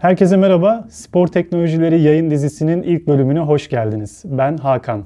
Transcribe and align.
Herkese 0.00 0.36
merhaba. 0.36 0.84
Spor 0.90 1.26
Teknolojileri 1.26 2.00
yayın 2.00 2.30
dizisinin 2.30 2.82
ilk 2.82 3.06
bölümüne 3.06 3.40
hoş 3.40 3.68
geldiniz. 3.68 4.22
Ben 4.24 4.56
Hakan. 4.56 5.04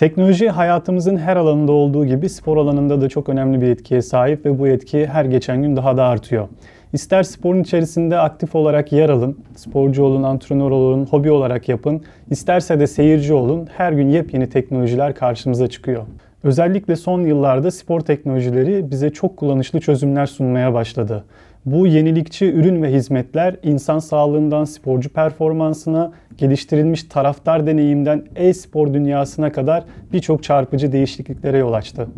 Teknoloji 0.00 0.48
hayatımızın 0.48 1.16
her 1.16 1.36
alanında 1.36 1.72
olduğu 1.72 2.06
gibi 2.06 2.28
spor 2.28 2.56
alanında 2.56 3.00
da 3.00 3.08
çok 3.08 3.28
önemli 3.28 3.60
bir 3.60 3.66
etkiye 3.66 4.02
sahip 4.02 4.46
ve 4.46 4.58
bu 4.58 4.68
etki 4.68 5.06
her 5.06 5.24
geçen 5.24 5.62
gün 5.62 5.76
daha 5.76 5.96
da 5.96 6.04
artıyor. 6.04 6.48
İster 6.92 7.22
sporun 7.22 7.62
içerisinde 7.62 8.18
aktif 8.18 8.54
olarak 8.54 8.92
yer 8.92 9.08
alın, 9.08 9.38
sporcu 9.56 10.04
olun, 10.04 10.22
antrenör 10.22 10.70
olun, 10.70 11.06
hobi 11.06 11.30
olarak 11.30 11.68
yapın, 11.68 12.02
isterse 12.30 12.80
de 12.80 12.86
seyirci 12.86 13.34
olun, 13.34 13.68
her 13.76 13.92
gün 13.92 14.08
yepyeni 14.08 14.48
teknolojiler 14.48 15.14
karşımıza 15.14 15.66
çıkıyor. 15.66 16.02
Özellikle 16.44 16.96
son 16.96 17.20
yıllarda 17.20 17.70
spor 17.70 18.00
teknolojileri 18.00 18.90
bize 18.90 19.10
çok 19.10 19.36
kullanışlı 19.36 19.80
çözümler 19.80 20.26
sunmaya 20.26 20.74
başladı. 20.74 21.24
Bu 21.72 21.86
yenilikçi 21.86 22.52
ürün 22.52 22.82
ve 22.82 22.92
hizmetler 22.92 23.56
insan 23.62 23.98
sağlığından 23.98 24.64
sporcu 24.64 25.08
performansına, 25.08 26.12
geliştirilmiş 26.38 27.02
taraftar 27.02 27.66
deneyimden 27.66 28.24
e-spor 28.36 28.94
dünyasına 28.94 29.52
kadar 29.52 29.84
birçok 30.12 30.42
çarpıcı 30.42 30.92
değişikliklere 30.92 31.58
yol 31.58 31.72
açtı. 31.72 32.08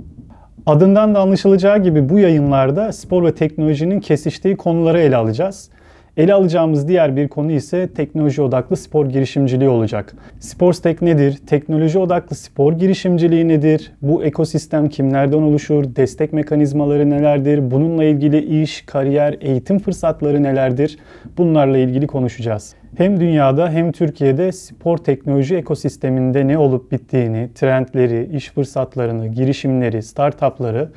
Adından 0.66 1.15
da 1.15 1.20
anlaşılacağı 1.20 1.83
gibi 1.83 2.09
bu 2.09 2.19
yayınlarda 2.19 2.92
spor 2.92 3.25
ve 3.25 3.34
teknolojinin 3.34 4.01
kesiştiği 4.01 4.56
konuları 4.56 5.01
ele 5.01 5.16
alacağız. 5.16 5.70
Ele 6.16 6.34
alacağımız 6.34 6.89
diğer 6.89 7.16
bir 7.16 7.29
konu 7.29 7.52
ise 7.52 7.89
teknoloji 7.95 8.43
odaklı 8.43 8.77
spor 8.77 9.06
girişimciliği 9.06 9.70
olacak. 9.70 10.14
Sportstek 10.41 11.03
nedir? 11.03 11.39
Teknoloji 11.47 11.98
odaklı 11.98 12.36
spor 12.36 12.73
girişimciliği 12.73 13.48
nedir? 13.48 13.92
Bu 14.03 14.25
ekosistem 14.25 14.89
kimlerden 14.89 15.42
oluşur? 15.42 15.84
Destek 15.97 16.33
mekanizmaları 16.33 17.11
nelerdir? 17.11 17.70
Bununla 17.70 18.05
ilgili 18.05 18.62
iş, 18.62 18.83
kariyer, 18.83 19.36
eğitim 19.41 19.78
fırsatları 19.78 20.42
nelerdir? 20.42 20.98
Bunlarla 21.39 21.78
ilgili 21.78 22.06
konuşacağız. 22.06 22.75
Hem 22.97 23.20
dünyada 23.20 23.70
hem 23.70 23.92
Türkiye'de 23.92 24.53
spor 24.53 24.98
teknoloji 24.98 25.56
ekosisteminde 25.56 26.48
ne 26.48 26.58
olup 26.58 26.92
bittiğini, 26.92 27.48
trendleri, 27.55 28.36
iş 28.36 28.51
fırsatlarını, 28.51 29.29
girişimleri, 29.29 30.03
startupları 30.03 30.89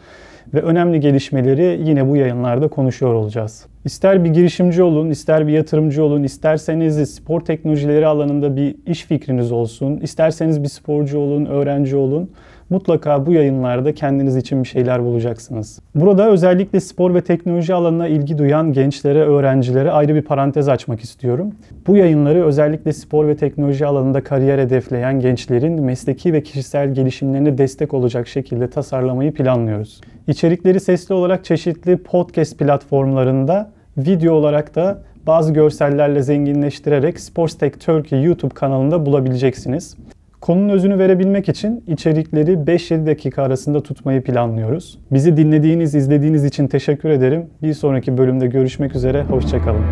ve 0.53 0.61
önemli 0.61 0.99
gelişmeleri 0.99 1.79
yine 1.83 2.09
bu 2.09 2.15
yayınlarda 2.15 2.67
konuşuyor 2.67 3.13
olacağız. 3.13 3.65
İster 3.85 4.23
bir 4.23 4.29
girişimci 4.29 4.83
olun, 4.83 5.09
ister 5.09 5.47
bir 5.47 5.53
yatırımcı 5.53 6.03
olun, 6.03 6.23
isterseniz 6.23 7.13
spor 7.15 7.41
teknolojileri 7.41 8.07
alanında 8.07 8.55
bir 8.55 8.75
iş 8.85 9.03
fikriniz 9.03 9.51
olsun, 9.51 9.97
isterseniz 9.97 10.63
bir 10.63 10.67
sporcu 10.67 11.19
olun, 11.19 11.45
öğrenci 11.45 11.95
olun. 11.95 12.29
Mutlaka 12.69 13.25
bu 13.25 13.33
yayınlarda 13.33 13.93
kendiniz 13.93 14.35
için 14.35 14.63
bir 14.63 14.67
şeyler 14.67 15.03
bulacaksınız. 15.03 15.79
Burada 15.95 16.29
özellikle 16.29 16.79
spor 16.79 17.13
ve 17.13 17.21
teknoloji 17.21 17.73
alanına 17.73 18.07
ilgi 18.07 18.37
duyan 18.37 18.73
gençlere, 18.73 19.19
öğrencilere 19.19 19.91
ayrı 19.91 20.15
bir 20.15 20.21
parantez 20.21 20.69
açmak 20.69 21.01
istiyorum. 21.01 21.51
Bu 21.87 21.97
yayınları 21.97 22.45
özellikle 22.45 22.93
spor 22.93 23.27
ve 23.27 23.35
teknoloji 23.35 23.85
alanında 23.85 24.23
kariyer 24.23 24.59
hedefleyen 24.59 25.19
gençlerin 25.19 25.81
mesleki 25.81 26.33
ve 26.33 26.43
kişisel 26.43 26.93
gelişimlerine 26.93 27.57
destek 27.57 27.93
olacak 27.93 28.27
şekilde 28.27 28.69
tasarlamayı 28.69 29.33
planlıyoruz. 29.33 30.01
İçerikleri 30.27 30.79
sesli 30.79 31.15
olarak 31.15 31.45
çeşitli 31.45 31.97
podcast 31.97 32.59
platformlarında, 32.59 33.71
video 33.97 34.33
olarak 34.33 34.75
da 34.75 35.01
bazı 35.27 35.53
görsellerle 35.53 36.21
zenginleştirerek 36.21 37.19
Sportstek 37.19 37.81
Turkey 37.81 38.23
YouTube 38.23 38.53
kanalında 38.53 39.05
bulabileceksiniz. 39.05 39.95
Konunun 40.45 40.69
özünü 40.69 40.99
verebilmek 40.99 41.49
için 41.49 41.83
içerikleri 41.87 42.51
5-7 42.51 43.05
dakika 43.05 43.43
arasında 43.43 43.83
tutmayı 43.83 44.23
planlıyoruz. 44.23 44.99
Bizi 45.11 45.37
dinlediğiniz, 45.37 45.95
izlediğiniz 45.95 46.45
için 46.45 46.67
teşekkür 46.67 47.09
ederim. 47.09 47.45
Bir 47.63 47.73
sonraki 47.73 48.17
bölümde 48.17 48.47
görüşmek 48.47 48.95
üzere, 48.95 49.23
hoşçakalın. 49.23 49.85